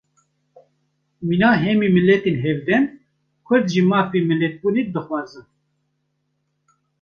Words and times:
Mîna 1.27 1.51
hemî 1.63 1.87
miletên 1.97 2.37
hevdem, 2.45 2.83
Kurd 3.47 3.65
jî 3.73 3.81
mafê 3.91 4.19
milletbûnê 4.29 4.83
dixwazin 4.93 5.45